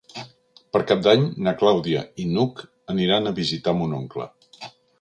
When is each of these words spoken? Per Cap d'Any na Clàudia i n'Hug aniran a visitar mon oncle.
Per 0.75 0.79
Cap 0.91 1.03
d'Any 1.07 1.25
na 1.47 1.53
Clàudia 1.59 2.01
i 2.23 2.27
n'Hug 2.31 2.65
aniran 2.97 3.27
a 3.33 3.37
visitar 3.43 3.77
mon 3.83 3.97
oncle. 4.03 4.31